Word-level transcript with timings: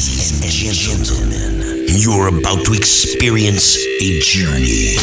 Ladies 0.00 0.64
and 0.64 0.72
gentlemen, 0.72 1.84
you're 1.86 2.28
about 2.28 2.64
to 2.64 2.72
experience 2.72 3.76
a 4.00 4.18
journey. 4.20 4.96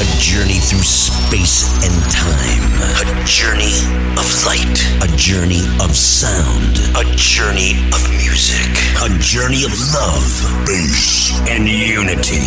A 0.00 0.04
journey 0.16 0.64
through 0.64 0.80
space 0.80 1.68
and 1.84 1.92
time. 2.08 2.64
A 3.04 3.24
journey 3.28 3.76
of 4.16 4.24
light. 4.48 4.80
A 5.04 5.14
journey 5.18 5.60
of 5.84 5.94
sound. 5.94 6.80
A 6.96 7.04
journey 7.20 7.76
of 7.92 8.00
music. 8.16 8.72
A 9.04 9.12
journey 9.20 9.62
of 9.68 9.76
love, 9.92 10.24
bass, 10.64 11.38
and 11.50 11.68
unity. 11.68 12.40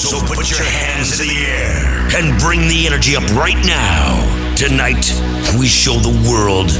So 0.00 0.24
put 0.24 0.48
your 0.48 0.64
hands 0.64 1.20
in 1.20 1.28
the 1.28 1.44
air 1.44 2.08
and 2.16 2.40
bring 2.40 2.60
the 2.68 2.86
energy 2.86 3.16
up 3.16 3.28
right 3.36 3.60
now. 3.66 4.16
Tonight, 4.56 5.12
we 5.60 5.66
show 5.66 6.00
the 6.00 6.24
world 6.24 6.70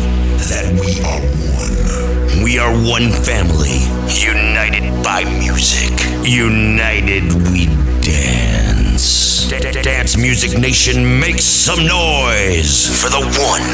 that 0.49 0.73
we 0.81 1.05
are 1.05 1.21
one. 1.53 2.08
We 2.49 2.59
are 2.59 2.73
one 2.73 3.13
family, 3.13 3.77
united 4.09 5.05
by 5.05 5.23
music. 5.39 5.93
United 6.27 7.31
we 7.53 7.67
dance. 8.01 9.51
Dance 9.51 10.17
Music 10.17 10.59
Nation, 10.59 11.21
make 11.21 11.41
some 11.41 11.85
noise 11.87 12.89
for 12.89 13.11
the 13.11 13.21
one, 13.21 13.69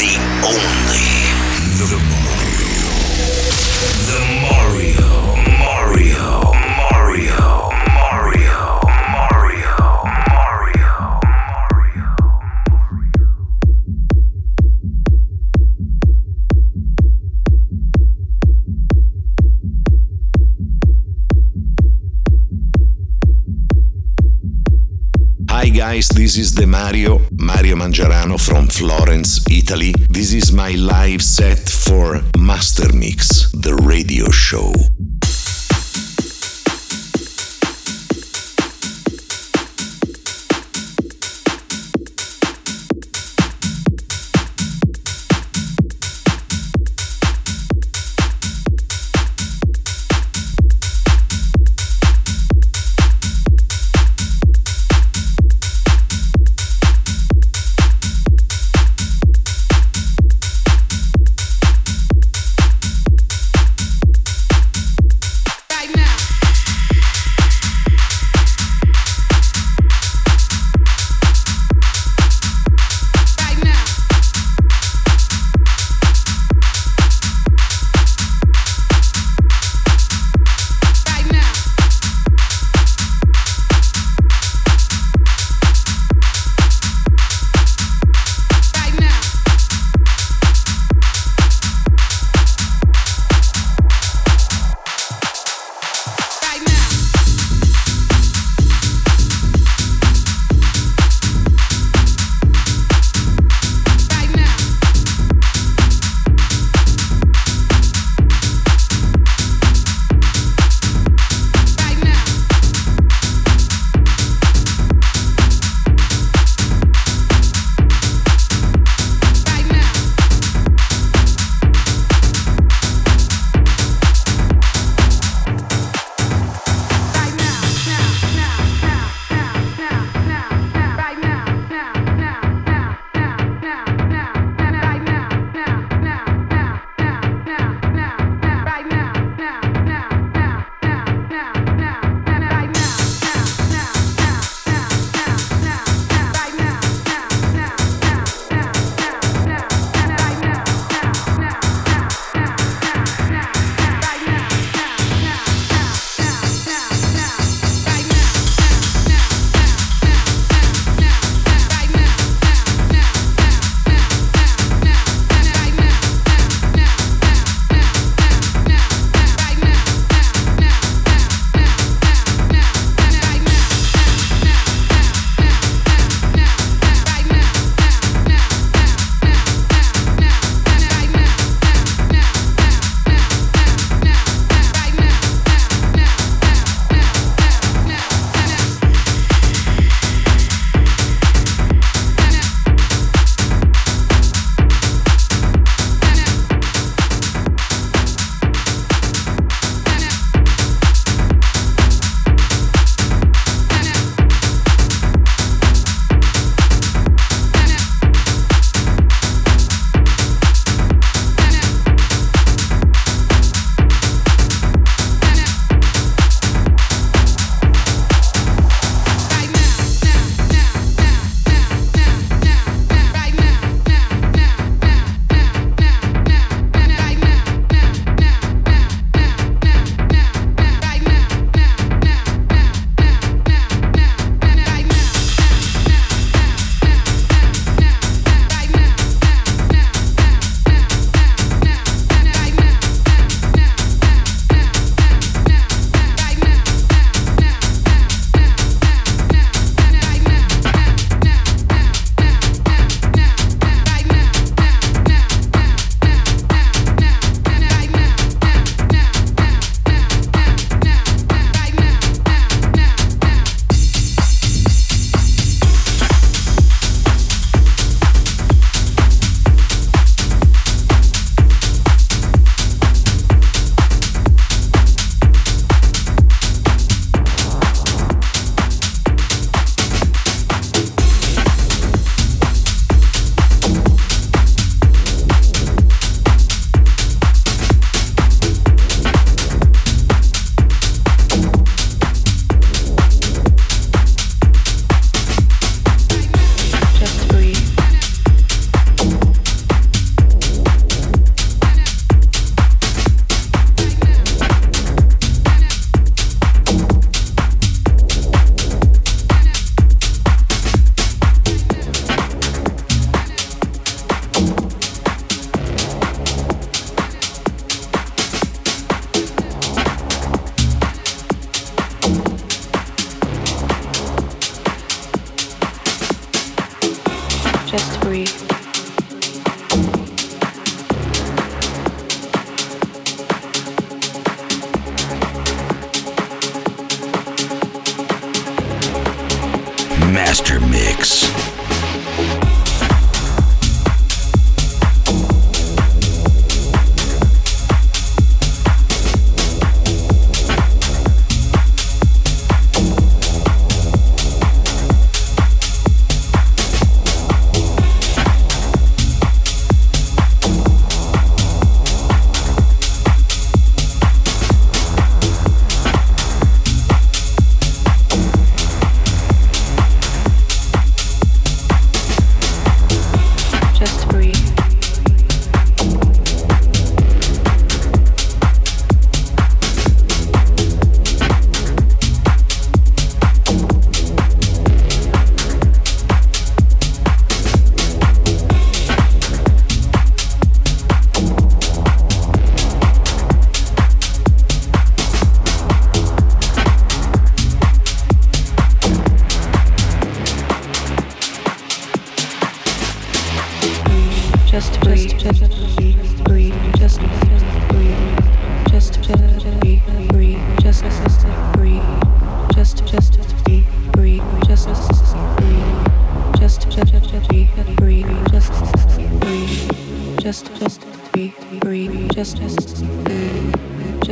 the 0.00 0.16
only, 0.48 1.12
the 1.76 2.00
Mario. 2.08 2.88
The 4.08 4.22
Mario, 4.40 4.65
guys, 25.76 26.08
this 26.08 26.38
is 26.38 26.54
the 26.54 26.66
Mario, 26.66 27.20
Mario 27.32 27.76
Mangiarano 27.76 28.40
from 28.40 28.66
Florence, 28.66 29.44
Italy. 29.50 29.92
This 30.08 30.32
is 30.32 30.50
my 30.50 30.70
live 30.70 31.20
set 31.20 31.68
for 31.68 32.22
Master 32.38 32.90
Mix, 32.94 33.52
the 33.52 33.74
radio 33.74 34.30
show. 34.30 34.72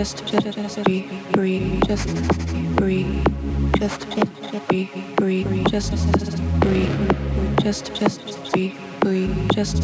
just, 0.05 0.27
just, 0.27 0.53
just 0.53 0.85
be, 0.85 1.09
breathe, 1.33 1.83
just 1.87 2.07
breathe, 2.77 3.25
just, 3.79 4.07
just 4.11 4.69
be, 4.69 4.91
breathe, 5.17 5.67
just, 5.69 5.93
just 5.93 6.61
breathe, 6.61 6.91
just, 7.63 7.95
just 7.95 8.21
breathe, 8.45 8.77
just 9.51 9.83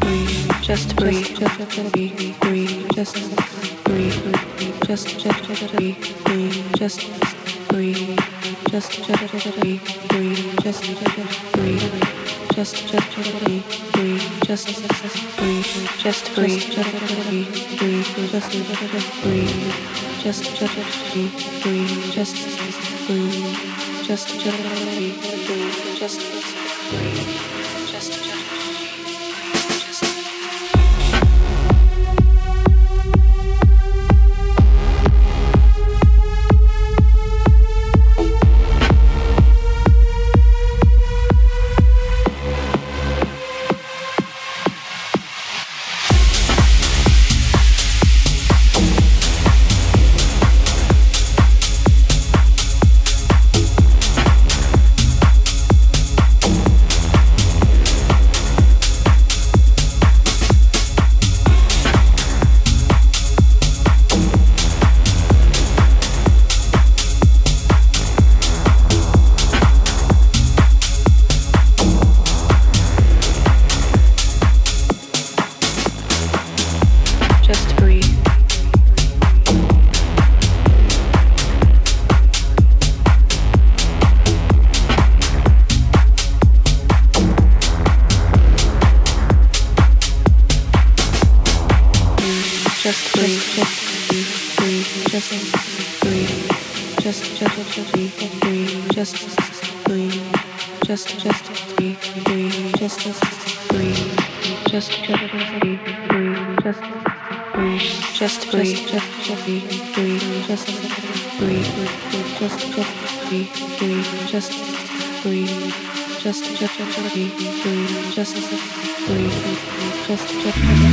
breathe, 0.00 0.40
just 0.46 0.96
breathe, 0.96 2.88
just, 2.90 3.16
just 3.20 3.84
breathe, 3.84 4.14
just 4.86 5.20
breathe, 5.20 5.20
just, 5.20 5.20
just, 5.20 5.44
breathe, 5.58 5.86
just 6.78 7.06
breathe, 7.68 8.16
just, 8.78 9.04
just, 9.04 9.36
breathe, 10.08 10.56
just, 10.64 11.52
breathe. 11.52 12.20
Just, 12.54 12.88
just, 12.88 13.10
breathe, 13.16 13.64
breathe, 13.92 14.42
just, 14.42 14.66
breathe, 15.38 15.64
just 15.98 16.34
breathe, 16.34 16.60
just 16.60 16.90
breathe, 17.30 17.78
breathe 17.78 17.89
just 18.28 18.50
breathe, 19.22 19.74
just 20.22 20.44
just 20.56 21.12
breathe, 21.12 21.62
breathe, 21.62 22.12
just 22.12 22.36
breathe, 23.06 23.56
just 24.06 24.28
breathe. 24.40 25.29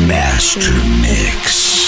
Master 0.08 0.72
Mix. 1.02 1.87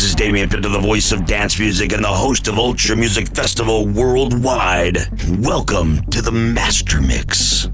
Damian 0.00 0.48
Pinto, 0.48 0.70
the 0.70 0.78
voice 0.78 1.12
of 1.12 1.26
dance 1.26 1.58
music 1.58 1.92
and 1.92 2.02
the 2.02 2.08
host 2.08 2.48
of 2.48 2.58
Ultra 2.58 2.96
Music 2.96 3.28
Festival 3.28 3.86
worldwide. 3.86 4.96
Welcome 5.28 6.02
to 6.06 6.22
the 6.22 6.32
Master 6.32 7.02
Mix. 7.02 7.68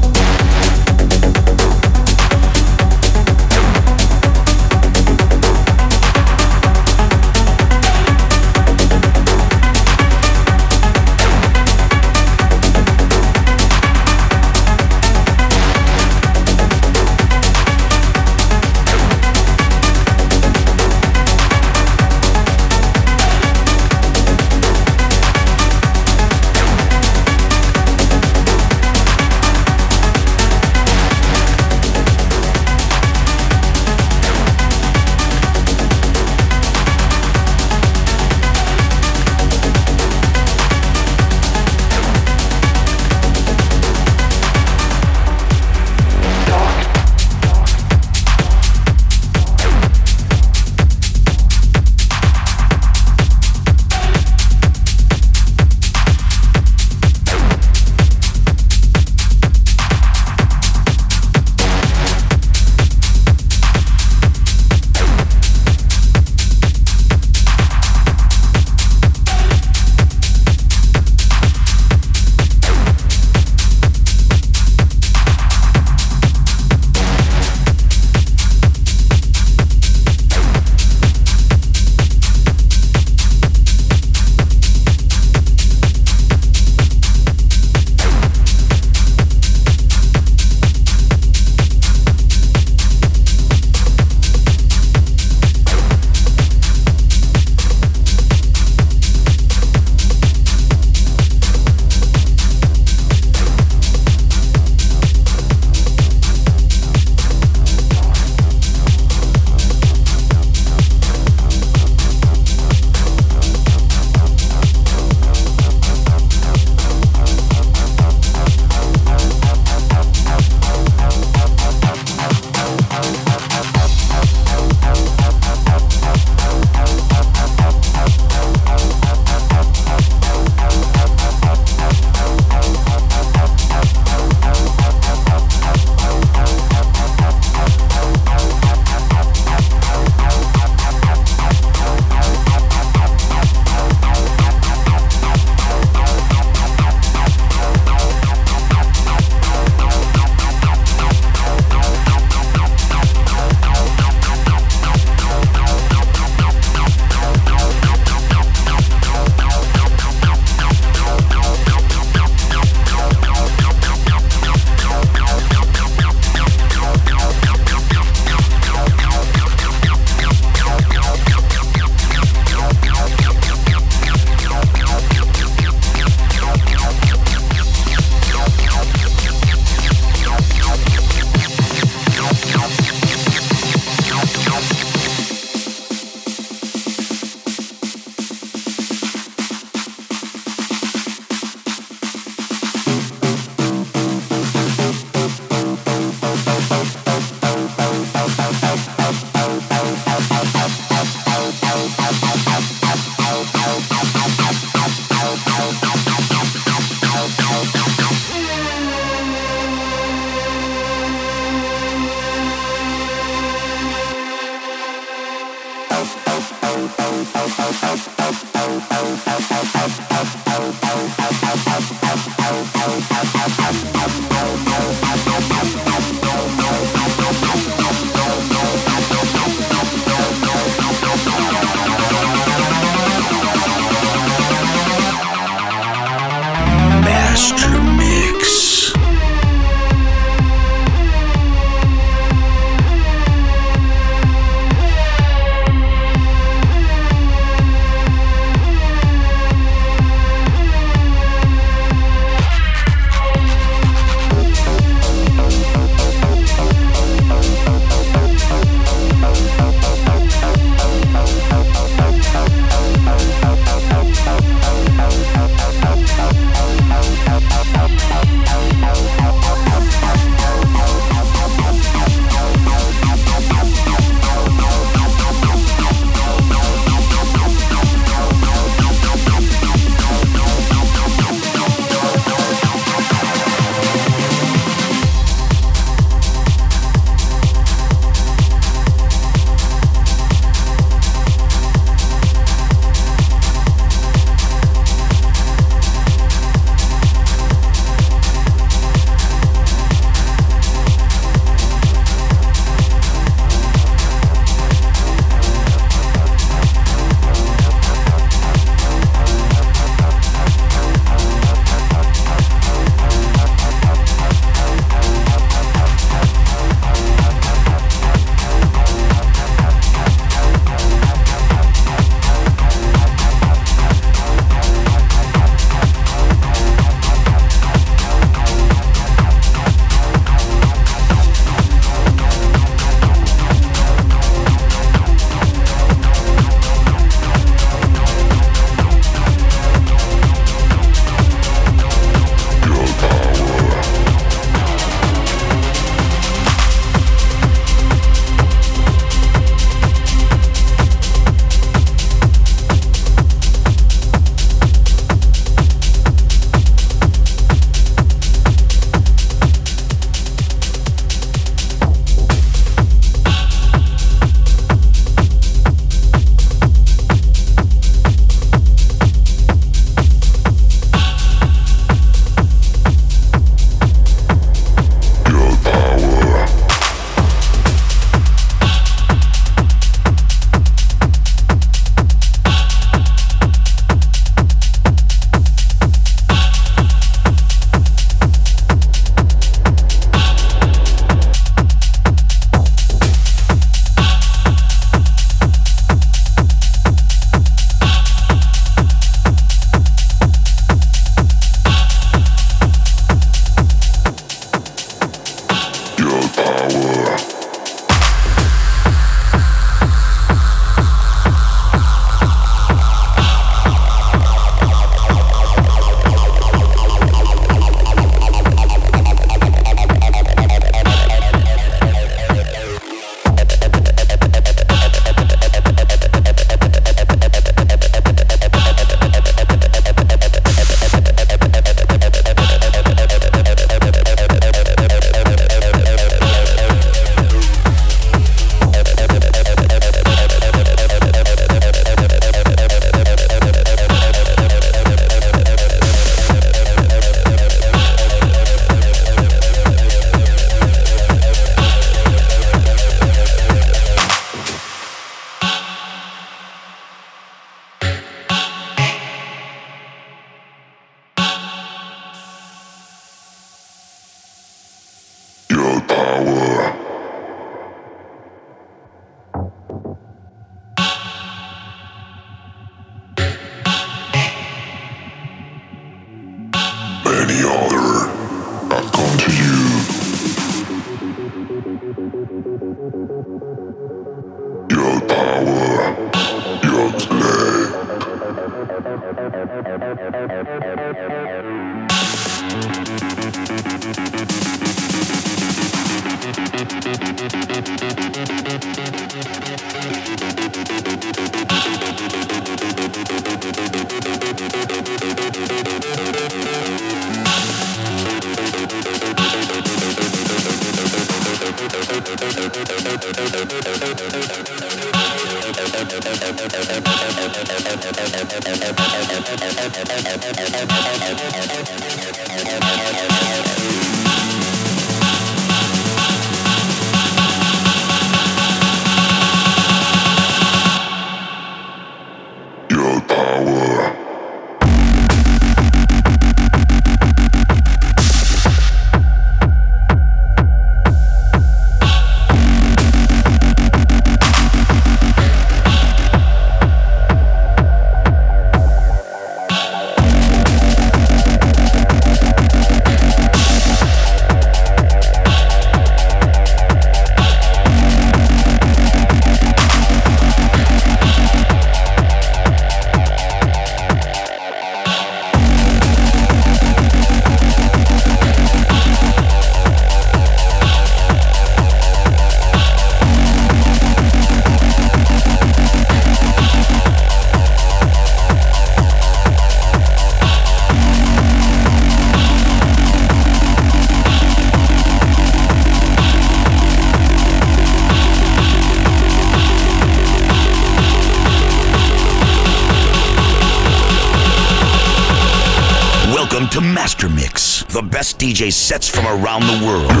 DJ 598.21 598.53
sets 598.53 598.87
from 598.87 599.07
around 599.07 599.41
the 599.47 599.65
world. 599.65 600.00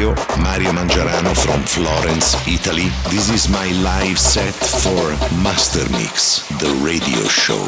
Mario 0.00 0.72
Mangiarano 0.72 1.36
from 1.36 1.62
Florence, 1.62 2.34
Italy. 2.48 2.88
This 3.10 3.28
is 3.28 3.50
my 3.50 3.70
live 3.82 4.18
set 4.18 4.54
for 4.54 5.10
Master 5.42 5.86
Mix, 5.92 6.48
the 6.58 6.72
radio 6.82 7.22
show. 7.28 7.60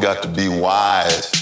got 0.00 0.22
to 0.22 0.28
be 0.28 0.48
wise. 0.48 1.39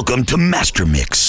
Welcome 0.00 0.24
to 0.24 0.38
Master 0.38 0.86
Mix. 0.86 1.19